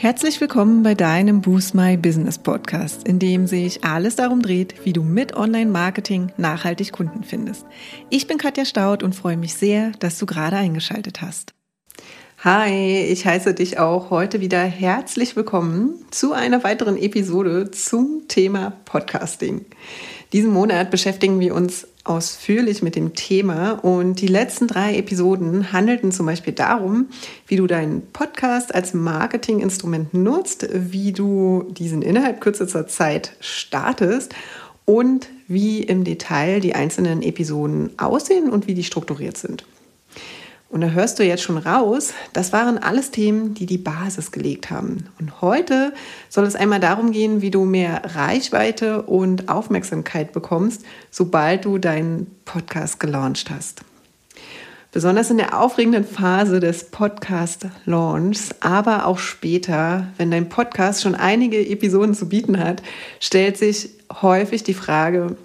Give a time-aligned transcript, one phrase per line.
[0.00, 4.92] Herzlich willkommen bei deinem Boost My Business Podcast, in dem sich alles darum dreht, wie
[4.92, 7.66] du mit Online-Marketing nachhaltig Kunden findest.
[8.08, 11.52] Ich bin Katja Staud und freue mich sehr, dass du gerade eingeschaltet hast.
[12.44, 18.74] Hi, ich heiße dich auch heute wieder herzlich willkommen zu einer weiteren Episode zum Thema
[18.84, 19.66] Podcasting.
[20.32, 26.10] Diesen Monat beschäftigen wir uns ausführlich mit dem Thema und die letzten drei Episoden handelten
[26.10, 27.08] zum Beispiel darum,
[27.46, 34.34] wie du deinen Podcast als Marketinginstrument nutzt, wie du diesen innerhalb kürzester Zeit startest
[34.84, 39.64] und wie im Detail die einzelnen Episoden aussehen und wie die strukturiert sind.
[40.70, 44.70] Und da hörst du jetzt schon raus, das waren alles Themen, die die Basis gelegt
[44.70, 45.06] haben.
[45.18, 45.94] Und heute
[46.28, 52.26] soll es einmal darum gehen, wie du mehr Reichweite und Aufmerksamkeit bekommst, sobald du deinen
[52.44, 53.80] Podcast gelauncht hast.
[54.92, 61.66] Besonders in der aufregenden Phase des Podcast-Launchs, aber auch später, wenn dein Podcast schon einige
[61.66, 62.82] Episoden zu bieten hat,
[63.20, 63.90] stellt sich
[64.22, 65.36] häufig die Frage,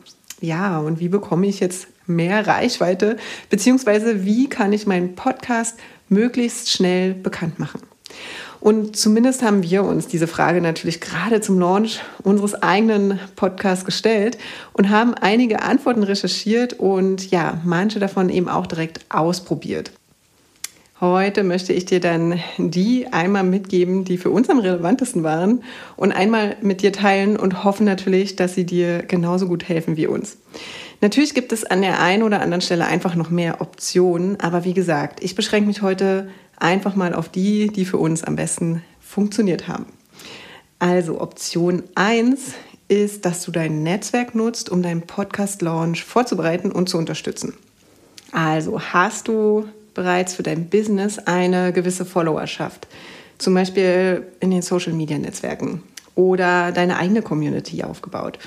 [0.41, 3.17] ja, und wie bekomme ich jetzt mehr Reichweite,
[3.49, 5.77] beziehungsweise wie kann ich meinen Podcast
[6.09, 7.81] möglichst schnell bekannt machen.
[8.59, 14.37] Und zumindest haben wir uns diese Frage natürlich gerade zum Launch unseres eigenen Podcasts gestellt
[14.71, 19.91] und haben einige Antworten recherchiert und ja, manche davon eben auch direkt ausprobiert.
[21.01, 25.61] Heute möchte ich dir dann die einmal mitgeben, die für uns am relevantesten waren
[25.97, 30.07] und einmal mit dir teilen und hoffen natürlich, dass sie dir genauso gut helfen wie
[30.07, 30.37] uns.
[31.03, 34.73] Natürlich gibt es an der einen oder anderen Stelle einfach noch mehr Optionen, aber wie
[34.73, 39.67] gesagt, ich beschränke mich heute einfach mal auf die, die für uns am besten funktioniert
[39.67, 39.85] haben.
[40.79, 42.53] Also Option 1
[42.87, 47.53] ist, dass du dein Netzwerk nutzt, um deinen Podcast-Launch vorzubereiten und zu unterstützen.
[48.31, 52.87] Also hast du bereits für dein Business eine gewisse Followerschaft,
[53.39, 55.83] zum Beispiel in den Social-Media-Netzwerken
[56.15, 58.39] oder deine eigene Community aufgebaut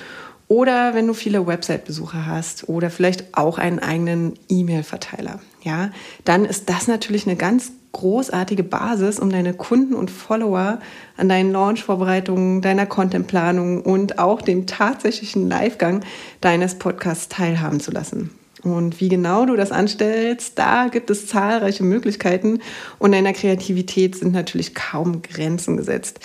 [0.48, 5.90] oder wenn du viele Website-Besucher hast oder vielleicht auch einen eigenen E-Mail-Verteiler, ja,
[6.24, 10.78] dann ist das natürlich eine ganz großartige Basis, um deine Kunden und Follower
[11.16, 16.04] an deinen Launch-Vorbereitungen, deiner Content-Planung und auch dem tatsächlichen Livegang
[16.40, 18.30] deines Podcasts teilhaben zu lassen.
[18.62, 22.60] Und wie genau du das anstellst, da gibt es zahlreiche Möglichkeiten
[22.98, 26.20] und deiner Kreativität sind natürlich kaum Grenzen gesetzt.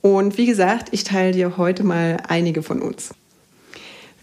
[0.00, 3.14] Und wie gesagt, ich teile dir heute mal einige von uns.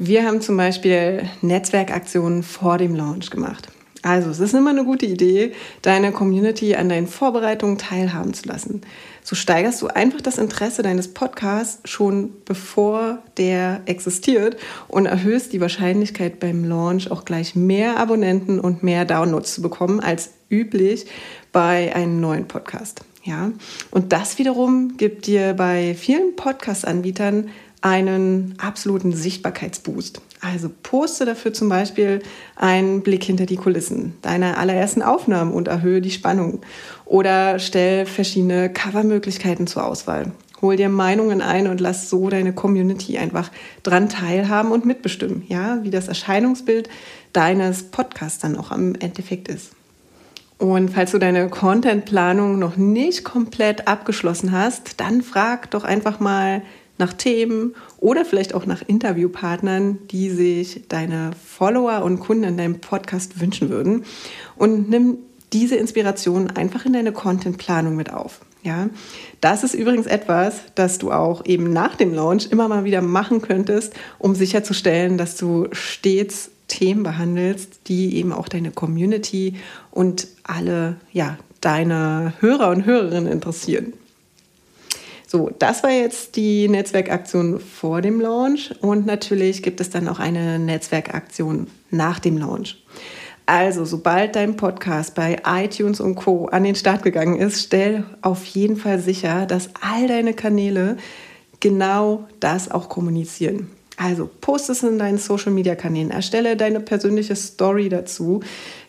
[0.03, 3.67] Wir haben zum Beispiel Netzwerkaktionen vor dem Launch gemacht.
[4.01, 5.51] Also es ist immer eine gute Idee,
[5.84, 8.81] deine Community an deinen Vorbereitungen teilhaben zu lassen.
[9.22, 14.57] So steigerst du einfach das Interesse deines Podcasts schon bevor der existiert
[14.88, 20.00] und erhöhst die Wahrscheinlichkeit beim Launch auch gleich mehr Abonnenten und mehr Downloads zu bekommen
[20.00, 21.06] als üblich
[21.51, 23.01] bei einem neuen Podcast.
[23.23, 23.51] Ja,
[23.91, 27.50] und das wiederum gibt dir bei vielen Podcast-Anbietern
[27.81, 30.22] einen absoluten Sichtbarkeitsboost.
[30.40, 32.22] Also poste dafür zum Beispiel
[32.56, 36.62] einen Blick hinter die Kulissen deiner allerersten Aufnahmen und erhöhe die Spannung.
[37.06, 40.31] Oder stell verschiedene Covermöglichkeiten zur Auswahl.
[40.62, 43.50] Hol dir Meinungen ein und lass so deine Community einfach
[43.81, 46.88] dran teilhaben und mitbestimmen, ja, wie das Erscheinungsbild
[47.34, 49.72] deines Podcasts dann auch am Endeffekt ist.
[50.59, 56.62] Und falls du deine Contentplanung noch nicht komplett abgeschlossen hast, dann frag doch einfach mal
[57.01, 62.79] nach Themen oder vielleicht auch nach Interviewpartnern, die sich deine Follower und Kunden in deinem
[62.79, 64.06] Podcast wünschen würden.
[64.56, 65.17] Und nimm
[65.51, 68.39] diese Inspiration einfach in deine Contentplanung mit auf.
[68.63, 68.89] Ja,
[69.41, 73.41] das ist übrigens etwas, das du auch eben nach dem Launch immer mal wieder machen
[73.41, 79.56] könntest, um sicherzustellen, dass du stets Themen behandelst, die eben auch deine Community
[79.89, 83.94] und alle ja, deine Hörer und Hörerinnen interessieren.
[85.31, 90.19] So, das war jetzt die Netzwerkaktion vor dem Launch und natürlich gibt es dann auch
[90.19, 92.84] eine Netzwerkaktion nach dem Launch.
[93.46, 96.47] Also, sobald dein Podcast bei iTunes und Co.
[96.47, 100.98] an den Start gegangen ist, stell auf jeden Fall sicher, dass all deine Kanäle
[101.62, 103.69] genau das auch kommunizieren.
[104.03, 108.39] Also poste es in deinen Social Media Kanälen, erstelle deine persönliche Story dazu,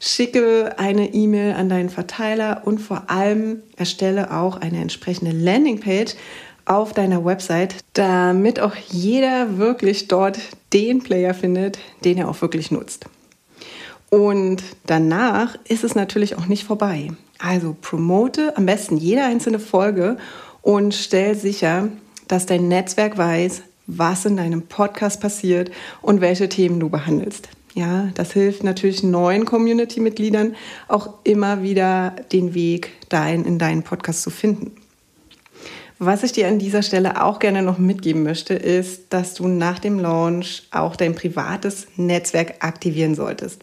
[0.01, 6.15] schicke eine E-Mail an deinen Verteiler und vor allem erstelle auch eine entsprechende Landingpage
[6.65, 10.39] auf deiner Website, damit auch jeder wirklich dort
[10.73, 13.05] den Player findet, den er auch wirklich nutzt.
[14.09, 17.11] Und danach ist es natürlich auch nicht vorbei.
[17.39, 20.17] Also promote am besten jede einzelne Folge
[20.63, 21.89] und stell sicher,
[22.29, 25.71] dass dein Netzwerk weiß, was in deinem Podcast passiert
[26.01, 27.49] und welche Themen du behandelst.
[27.75, 30.57] Ja, das hilft natürlich neuen Community-Mitgliedern
[30.89, 34.73] auch immer wieder den Weg dein, in deinen Podcast zu finden.
[35.99, 39.79] Was ich dir an dieser Stelle auch gerne noch mitgeben möchte, ist, dass du nach
[39.79, 43.63] dem Launch auch dein privates Netzwerk aktivieren solltest.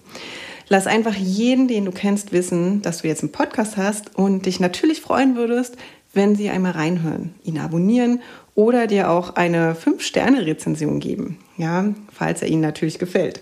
[0.69, 4.59] Lass einfach jeden, den du kennst, wissen, dass du jetzt einen Podcast hast und dich
[4.59, 5.75] natürlich freuen würdest,
[6.13, 8.21] wenn sie einmal reinhören, ihn abonnieren
[8.55, 13.41] oder dir auch eine 5-Sterne-Rezension geben, ja, falls er ihnen natürlich gefällt.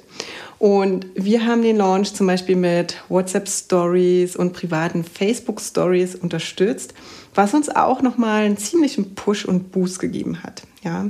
[0.60, 6.94] Und wir haben den Launch zum Beispiel mit WhatsApp Stories und privaten Facebook Stories unterstützt
[7.38, 10.64] was uns auch nochmal einen ziemlichen Push und Boost gegeben hat.
[10.84, 11.10] Ja.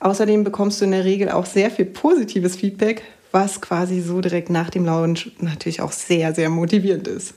[0.00, 4.50] Außerdem bekommst du in der Regel auch sehr viel positives Feedback, was quasi so direkt
[4.50, 7.34] nach dem Launch natürlich auch sehr, sehr motivierend ist.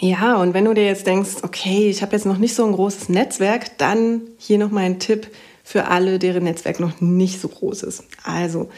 [0.00, 2.72] Ja, und wenn du dir jetzt denkst, okay, ich habe jetzt noch nicht so ein
[2.72, 5.28] großes Netzwerk, dann hier nochmal ein Tipp
[5.64, 8.04] für alle, deren Netzwerk noch nicht so groß ist.
[8.22, 8.68] Also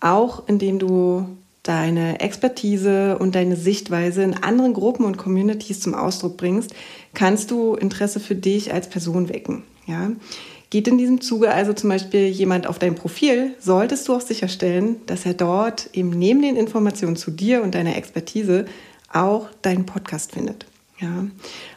[0.00, 1.26] auch indem du
[1.62, 6.74] deine Expertise und deine Sichtweise in anderen Gruppen und Communities zum Ausdruck bringst,
[7.12, 9.64] kannst du Interesse für dich als Person wecken.
[9.86, 10.12] Ja?
[10.70, 14.96] Geht in diesem Zuge also zum Beispiel jemand auf dein Profil, solltest du auch sicherstellen,
[15.06, 18.66] dass er dort eben neben den Informationen zu dir und deiner Expertise
[19.12, 20.66] auch deinen Podcast findet.
[21.00, 21.26] Ja.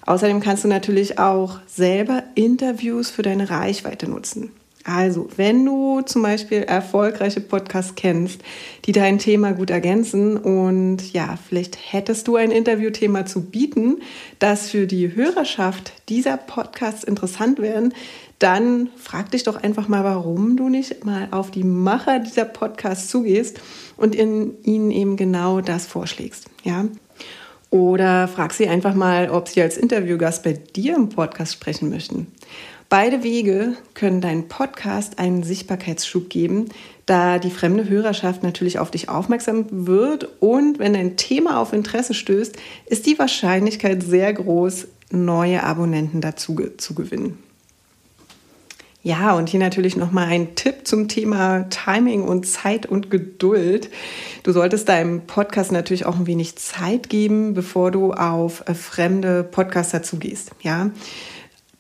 [0.06, 4.51] Außerdem kannst du natürlich auch selber Interviews für deine Reichweite nutzen.
[4.83, 8.42] Also, wenn du zum Beispiel erfolgreiche Podcasts kennst,
[8.86, 14.01] die dein Thema gut ergänzen und ja, vielleicht hättest du ein Interviewthema zu bieten,
[14.39, 17.89] das für die Hörerschaft dieser Podcasts interessant wäre,
[18.39, 23.07] dann frag dich doch einfach mal, warum du nicht mal auf die Macher dieser Podcasts
[23.07, 23.62] zugehst
[23.98, 26.48] und ihnen eben genau das vorschlägst.
[26.63, 26.86] Ja?
[27.71, 32.27] Oder frag sie einfach mal, ob sie als Interviewgast bei dir im Podcast sprechen möchten.
[32.89, 36.65] Beide Wege können deinen Podcast einen Sichtbarkeitsschub geben,
[37.06, 42.13] da die fremde Hörerschaft natürlich auf dich aufmerksam wird und wenn dein Thema auf Interesse
[42.13, 42.57] stößt,
[42.88, 47.38] ist die Wahrscheinlichkeit sehr groß, neue Abonnenten dazu zu gewinnen.
[49.03, 53.89] Ja, und hier natürlich nochmal ein Tipp zum Thema Timing und Zeit und Geduld.
[54.44, 59.44] Du solltest deinem Podcast natürlich auch ein wenig Zeit geben, bevor du auf äh, fremde
[59.44, 60.51] Podcaster zugehst.
[60.62, 60.92] Ja,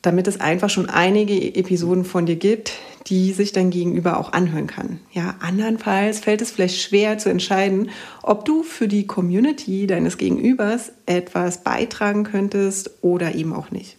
[0.01, 2.73] damit es einfach schon einige Episoden von dir gibt,
[3.05, 4.99] die sich dein Gegenüber auch anhören kann.
[5.11, 7.91] Ja, andernfalls fällt es vielleicht schwer zu entscheiden,
[8.23, 13.97] ob du für die Community deines Gegenübers etwas beitragen könntest oder eben auch nicht.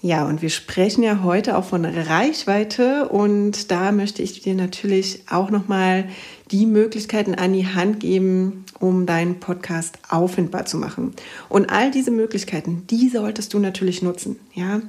[0.00, 5.24] Ja, und wir sprechen ja heute auch von Reichweite und da möchte ich dir natürlich
[5.28, 6.04] auch nochmal
[6.52, 11.14] die Möglichkeiten an die Hand geben, um deinen Podcast auffindbar zu machen.
[11.48, 14.80] Und all diese Möglichkeiten, die solltest du natürlich nutzen, ja?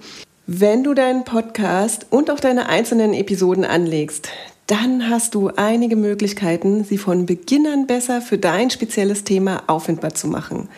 [0.46, 4.30] Wenn du deinen Podcast und auch deine einzelnen Episoden anlegst,
[4.66, 10.14] dann hast du einige Möglichkeiten, sie von Beginn an besser für dein spezielles Thema auffindbar
[10.14, 10.70] zu machen.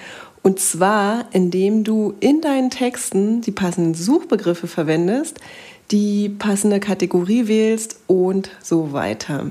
[0.43, 5.39] Und zwar, indem du in deinen Texten die passenden Suchbegriffe verwendest,
[5.91, 9.47] die passende Kategorie wählst und so weiter.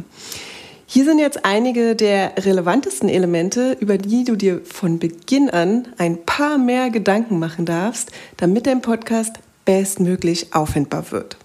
[0.87, 6.25] Hier sind jetzt einige der relevantesten Elemente, über die du dir von Beginn an ein
[6.25, 11.37] paar mehr Gedanken machen darfst, damit dein Podcast bestmöglich auffindbar wird.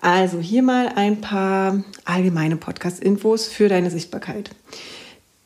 [0.00, 4.50] Also hier mal ein paar allgemeine Podcast-Infos für deine Sichtbarkeit.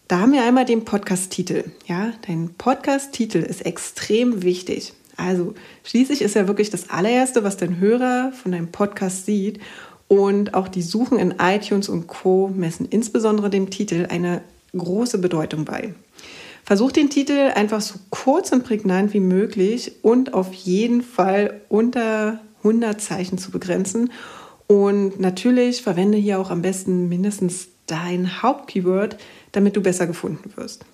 [0.08, 1.64] Da haben wir einmal den Podcast-Titel.
[1.86, 4.92] Ja, dein Podcast-Titel ist extrem wichtig.
[5.16, 9.58] Also schließlich ist er wirklich das allererste, was dein Hörer von deinem Podcast sieht.
[10.06, 12.52] Und auch die Suchen in iTunes und Co.
[12.54, 14.42] messen insbesondere dem Titel eine
[14.76, 15.92] große Bedeutung bei.
[16.62, 22.38] Versuch den Titel einfach so kurz und prägnant wie möglich und auf jeden Fall unter
[22.58, 24.12] 100 Zeichen zu begrenzen.
[24.68, 29.16] Und natürlich verwende hier auch am besten mindestens dein Hauptkeyword,
[29.52, 30.84] damit du besser gefunden wirst.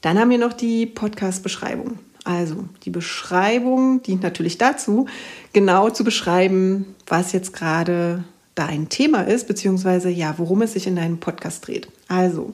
[0.00, 1.98] Dann haben wir noch die Podcast-Beschreibung.
[2.24, 5.06] Also die Beschreibung dient natürlich dazu,
[5.52, 8.24] genau zu beschreiben, was jetzt gerade
[8.54, 11.88] dein Thema ist, beziehungsweise ja, worum es sich in deinem Podcast dreht.
[12.08, 12.52] Also,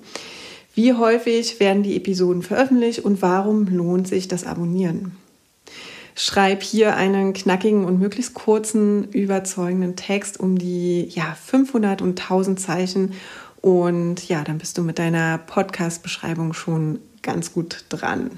[0.74, 5.16] wie häufig werden die Episoden veröffentlicht und warum lohnt sich das Abonnieren?
[6.20, 12.58] Schreib hier einen knackigen und möglichst kurzen, überzeugenden Text um die ja, 500 und 1000
[12.58, 13.12] Zeichen
[13.60, 18.32] und ja, dann bist du mit deiner Podcast-Beschreibung schon ganz gut dran.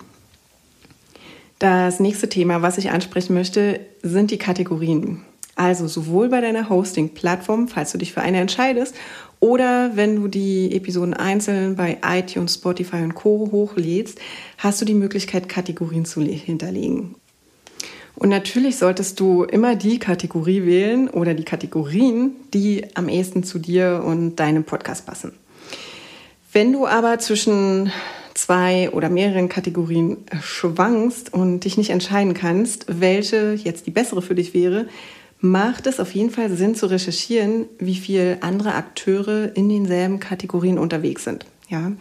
[1.59, 5.23] Das nächste Thema, was ich ansprechen möchte, sind die Kategorien.
[5.57, 8.95] Also sowohl bei deiner Hosting-Plattform, falls du dich für eine entscheidest,
[9.41, 13.49] oder wenn du die Episoden einzeln bei iTunes, Spotify und Co.
[13.51, 14.19] hochlädst,
[14.59, 17.15] hast du die Möglichkeit, Kategorien zu hinterlegen.
[18.21, 23.59] Und natürlich solltest du immer die Kategorie wählen oder die Kategorien, die am ehesten zu
[23.59, 25.33] dir und deinem Podcast passen.
[26.53, 27.91] Wenn du aber zwischen
[28.35, 34.35] zwei oder mehreren Kategorien schwankst und dich nicht entscheiden kannst, welche jetzt die bessere für
[34.35, 34.87] dich wäre,
[35.41, 40.77] macht es auf jeden Fall Sinn zu recherchieren, wie viele andere Akteure in denselben Kategorien
[40.77, 41.47] unterwegs sind.
[41.71, 41.93] Ja?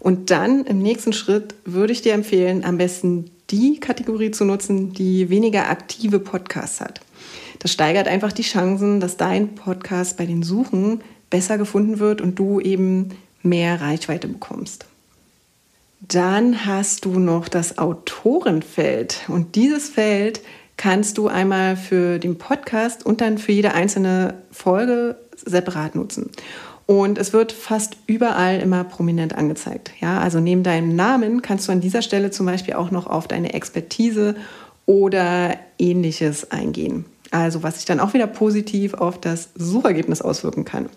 [0.00, 4.92] Und dann im nächsten Schritt würde ich dir empfehlen, am besten die Kategorie zu nutzen,
[4.92, 7.00] die weniger aktive Podcasts hat.
[7.58, 12.38] Das steigert einfach die Chancen, dass dein Podcast bei den Suchen besser gefunden wird und
[12.38, 13.10] du eben
[13.42, 14.86] mehr Reichweite bekommst.
[16.00, 20.40] Dann hast du noch das Autorenfeld und dieses Feld
[20.76, 26.30] kannst du einmal für den Podcast und dann für jede einzelne Folge separat nutzen.
[26.90, 29.92] Und es wird fast überall immer prominent angezeigt.
[30.00, 33.28] Ja, also neben deinem Namen kannst du an dieser Stelle zum Beispiel auch noch auf
[33.28, 34.34] deine Expertise
[34.86, 37.04] oder ähnliches eingehen.
[37.30, 40.88] Also was sich dann auch wieder positiv auf das Suchergebnis auswirken kann.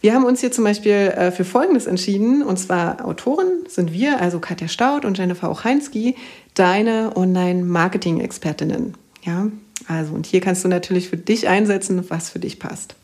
[0.00, 4.22] Wir haben uns hier zum Beispiel äh, für Folgendes entschieden, und zwar Autoren sind wir,
[4.22, 6.16] also Katja Staud und Jennifer Ocheinski,
[6.54, 8.94] deine Online-Marketing-Expertinnen.
[9.24, 9.48] Ja,
[9.88, 12.94] also und hier kannst du natürlich für dich einsetzen, was für dich passt.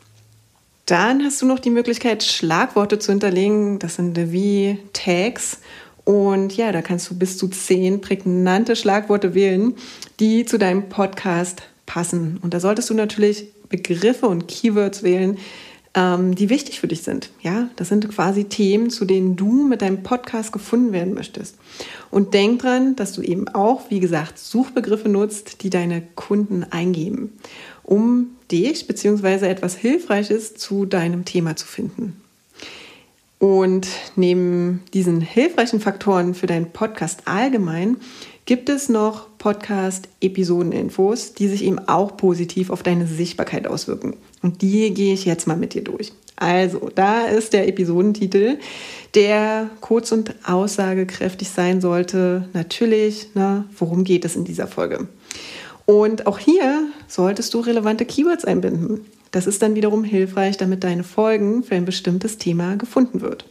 [0.87, 3.79] Dann hast du noch die Möglichkeit, Schlagworte zu hinterlegen.
[3.79, 5.59] Das sind wie Tags.
[6.05, 9.75] Und ja, da kannst du bis zu zehn prägnante Schlagworte wählen,
[10.21, 12.39] die zu deinem Podcast passen.
[12.43, 15.39] Und da solltest du natürlich Begriffe und Keywords wählen,
[15.95, 17.31] ähm, die wichtig für dich sind.
[17.41, 21.57] Ja, das sind quasi Themen, zu denen du mit deinem Podcast gefunden werden möchtest.
[22.11, 27.33] Und denk dran, dass du eben auch, wie gesagt, Suchbegriffe nutzt, die deine Kunden eingeben,
[27.83, 29.47] um dich bzw.
[29.49, 32.21] etwas Hilfreiches zu deinem Thema zu finden.
[33.39, 37.99] Und neben diesen hilfreichen Faktoren für deinen Podcast allgemein
[38.47, 44.17] gibt es noch Podcast-Episoden-Infos, die sich eben auch positiv auf deine Sichtbarkeit auswirken.
[44.43, 46.13] Und die gehe ich jetzt mal mit dir durch.
[46.37, 48.59] Also, da ist der Episodentitel,
[49.15, 52.49] der kurz und aussagekräftig sein sollte.
[52.53, 55.07] Natürlich, na, worum geht es in dieser Folge?
[55.87, 59.05] Und auch hier solltest du relevante Keywords einbinden.
[59.31, 63.45] Das ist dann wiederum hilfreich, damit deine Folgen für ein bestimmtes Thema gefunden wird.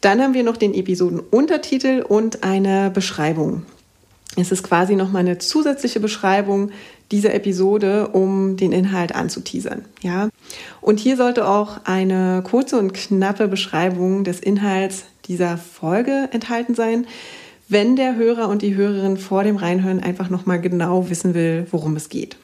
[0.00, 3.62] Dann haben wir noch den Episodenuntertitel und eine Beschreibung.
[4.36, 6.70] Es ist quasi nochmal eine zusätzliche Beschreibung
[7.12, 9.84] dieser Episode, um den Inhalt anzuteasern.
[10.02, 10.28] Ja?
[10.80, 17.06] Und hier sollte auch eine kurze und knappe Beschreibung des Inhalts dieser Folge enthalten sein,
[17.68, 21.96] wenn der Hörer und die Hörerin vor dem Reinhören einfach nochmal genau wissen will, worum
[21.96, 22.36] es geht.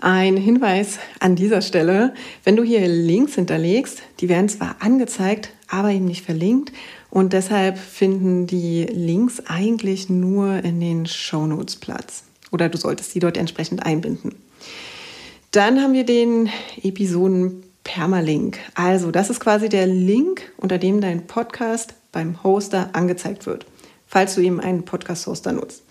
[0.00, 2.14] Ein Hinweis an dieser Stelle,
[2.44, 6.72] wenn du hier Links hinterlegst, die werden zwar angezeigt, aber eben nicht verlinkt
[7.10, 12.22] und deshalb finden die Links eigentlich nur in den Shownotes Platz.
[12.52, 14.34] Oder du solltest sie dort entsprechend einbinden.
[15.50, 16.48] Dann haben wir den
[16.82, 18.58] Episoden Permalink.
[18.74, 23.64] Also, das ist quasi der Link, unter dem dein Podcast beim Hoster angezeigt wird,
[24.08, 25.82] falls du eben einen Podcast-Hoster nutzt.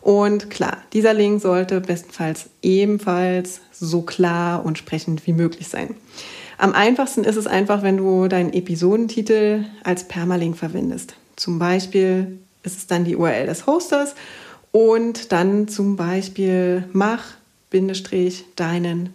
[0.00, 5.94] Und klar, dieser Link sollte bestenfalls ebenfalls so klar und sprechend wie möglich sein.
[6.58, 11.14] Am einfachsten ist es einfach, wenn du deinen Episodentitel als Permalink verwendest.
[11.36, 14.14] Zum Beispiel ist es dann die URL des Hosters
[14.72, 17.22] und dann zum Beispiel mach
[18.56, 19.12] deinen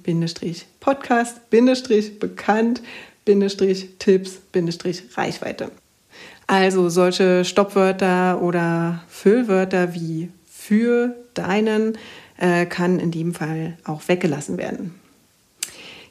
[0.79, 1.49] Podcast
[2.19, 2.81] bekannt
[3.97, 4.39] Tipps
[5.15, 5.71] Reichweite.
[6.51, 11.97] Also solche Stoppwörter oder Füllwörter wie für deinen
[12.37, 14.93] äh, kann in dem Fall auch weggelassen werden.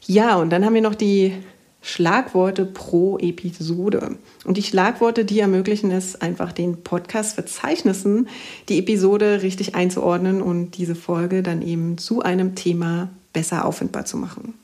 [0.06, 1.34] Ja, und dann haben wir noch die
[1.82, 4.16] Schlagworte pro Episode.
[4.46, 8.26] Und die Schlagworte, die ermöglichen es einfach den Podcast-Verzeichnissen,
[8.70, 14.16] die Episode richtig einzuordnen und diese Folge dann eben zu einem Thema besser auffindbar zu
[14.16, 14.54] machen.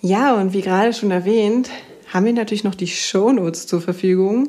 [0.00, 1.70] Ja, und wie gerade schon erwähnt,
[2.14, 4.48] haben wir natürlich noch die Shownotes zur Verfügung,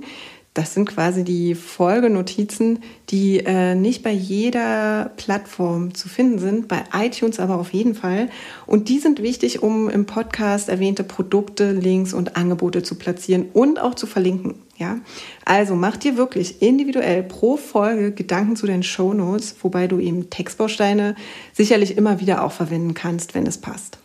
[0.56, 2.80] das sind quasi die Folgenotizen,
[3.10, 8.30] die äh, nicht bei jeder Plattform zu finden sind, bei iTunes aber auf jeden Fall.
[8.66, 13.82] Und die sind wichtig, um im Podcast erwähnte Produkte, Links und Angebote zu platzieren und
[13.82, 14.56] auch zu verlinken.
[14.78, 15.00] Ja,
[15.44, 20.30] also mach dir wirklich individuell pro Folge Gedanken zu den Show Notes, wobei du eben
[20.30, 21.16] Textbausteine
[21.52, 23.98] sicherlich immer wieder auch verwenden kannst, wenn es passt.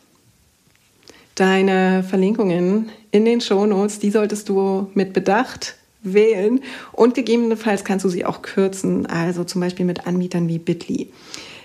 [1.37, 6.61] Deine Verlinkungen in den Show Notes, die solltest du mit Bedacht wählen
[6.93, 11.11] und gegebenenfalls kannst du sie auch kürzen, also zum Beispiel mit Anbietern wie Bitly.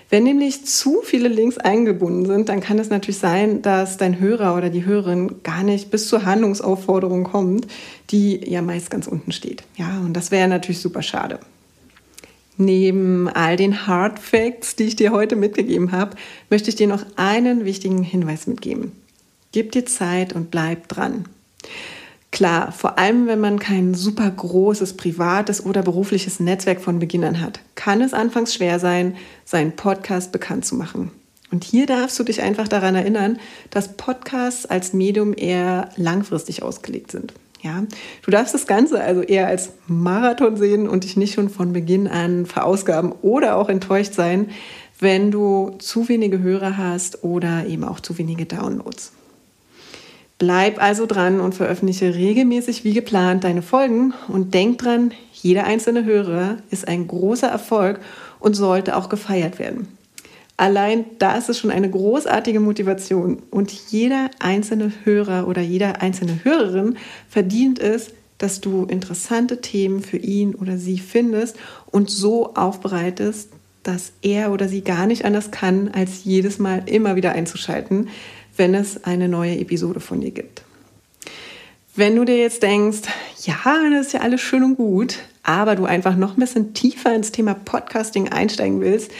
[0.08, 4.56] Wenn nämlich zu viele Links eingebunden sind, dann kann es natürlich sein, dass dein Hörer
[4.56, 7.66] oder die Hörerin gar nicht bis zur Handlungsaufforderung kommt,
[8.10, 9.64] die ja meist ganz unten steht.
[9.76, 11.40] Ja, und das wäre natürlich super schade.
[12.56, 16.16] Neben all den Hard Facts, die ich dir heute mitgegeben habe,
[16.50, 18.92] möchte ich dir noch einen wichtigen Hinweis mitgeben.
[19.50, 21.24] Gib dir Zeit und bleib dran.
[22.32, 27.40] Klar, vor allem wenn man kein super großes privates oder berufliches Netzwerk von Beginn an
[27.40, 31.10] hat, kann es anfangs schwer sein, seinen Podcast bekannt zu machen.
[31.50, 33.38] Und hier darfst du dich einfach daran erinnern,
[33.70, 37.32] dass Podcasts als Medium eher langfristig ausgelegt sind.
[37.62, 37.84] Ja,
[38.22, 42.06] du darfst das Ganze also eher als Marathon sehen und dich nicht schon von Beginn
[42.06, 44.50] an verausgaben oder auch enttäuscht sein,
[44.98, 49.12] wenn du zu wenige Hörer hast oder eben auch zu wenige Downloads.
[50.38, 54.12] Bleib also dran und veröffentliche regelmäßig wie geplant deine Folgen.
[54.28, 58.00] Und denk dran, jeder einzelne Hörer ist ein großer Erfolg
[58.38, 59.88] und sollte auch gefeiert werden.
[60.58, 63.42] Allein da ist es schon eine großartige Motivation.
[63.50, 66.96] Und jeder einzelne Hörer oder jeder einzelne Hörerin
[67.28, 73.50] verdient es, dass du interessante Themen für ihn oder sie findest und so aufbereitest,
[73.82, 78.08] dass er oder sie gar nicht anders kann, als jedes Mal immer wieder einzuschalten,
[78.56, 80.62] wenn es eine neue Episode von dir gibt.
[81.94, 83.08] Wenn du dir jetzt denkst,
[83.44, 83.56] ja,
[83.90, 87.32] das ist ja alles schön und gut, aber du einfach noch ein bisschen tiefer ins
[87.32, 89.10] Thema Podcasting einsteigen willst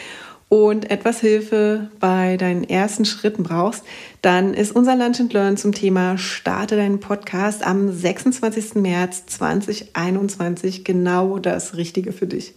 [0.48, 3.82] und etwas Hilfe bei deinen ersten Schritten brauchst,
[4.22, 8.74] dann ist unser Lunch and Learn zum Thema Starte deinen Podcast am 26.
[8.74, 12.54] März 2021 genau das Richtige für dich.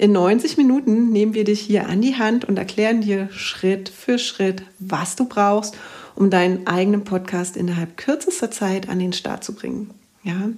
[0.00, 4.20] In 90 Minuten nehmen wir dich hier an die Hand und erklären dir Schritt für
[4.20, 5.76] Schritt, was du brauchst,
[6.14, 9.90] um deinen eigenen Podcast innerhalb kürzester Zeit an den Start zu bringen.
[10.22, 10.50] Ja,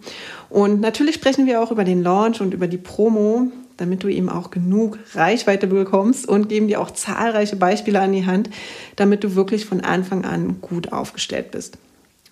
[0.50, 4.28] und natürlich sprechen wir auch über den Launch und über die Promo, damit du eben
[4.28, 8.50] auch genug Reichweite bekommst und geben dir auch zahlreiche Beispiele an die Hand,
[8.96, 11.78] damit du wirklich von Anfang an gut aufgestellt bist.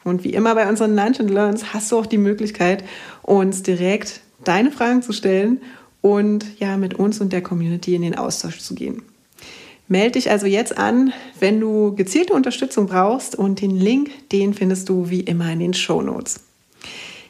[0.04, 2.84] Und wie immer bei unseren Lunch and Learns hast du auch die Möglichkeit,
[3.22, 5.62] uns direkt deine Fragen zu stellen
[6.00, 9.02] und ja, mit uns und der Community in den Austausch zu gehen.
[9.88, 14.88] Melde dich also jetzt an, wenn du gezielte Unterstützung brauchst und den Link, den findest
[14.88, 16.40] du wie immer in den Show Notes.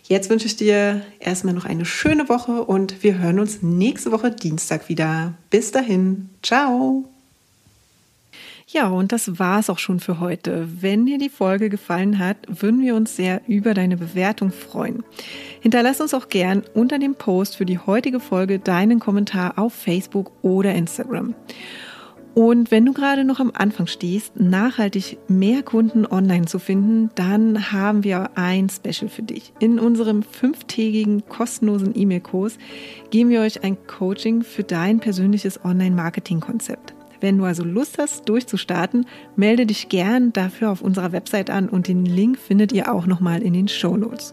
[0.08, 4.30] Jetzt wünsche ich dir erstmal noch eine schöne Woche und wir hören uns nächste Woche
[4.30, 5.34] Dienstag wieder.
[5.50, 7.04] Bis dahin, ciao!
[8.70, 10.68] Ja, und das war es auch schon für heute.
[10.80, 15.04] Wenn dir die Folge gefallen hat, würden wir uns sehr über deine Bewertung freuen.
[15.60, 20.32] Hinterlass uns auch gern unter dem Post für die heutige Folge deinen Kommentar auf Facebook
[20.42, 21.34] oder Instagram.
[22.34, 27.72] Und wenn du gerade noch am Anfang stehst, nachhaltig mehr Kunden online zu finden, dann
[27.72, 29.52] haben wir ein Special für dich.
[29.58, 32.58] In unserem fünftägigen kostenlosen E-Mail-Kurs
[33.10, 36.94] geben wir euch ein Coaching für dein persönliches Online-Marketing-Konzept.
[37.20, 41.88] Wenn du also Lust hast, durchzustarten, melde dich gern dafür auf unserer Website an und
[41.88, 44.32] den Link findet ihr auch nochmal in den Show Notes.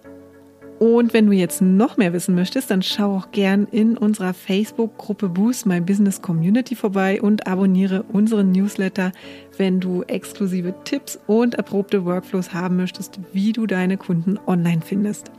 [0.81, 5.29] Und wenn du jetzt noch mehr wissen möchtest, dann schau auch gern in unserer Facebook-Gruppe
[5.29, 9.11] Boost My Business Community vorbei und abonniere unseren Newsletter,
[9.57, 15.29] wenn du exklusive Tipps und erprobte Workflows haben möchtest, wie du deine Kunden online findest.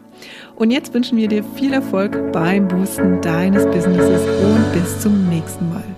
[0.55, 5.68] Und jetzt wünschen wir dir viel Erfolg beim Boosten deines Businesses und bis zum nächsten
[5.70, 5.91] Mal.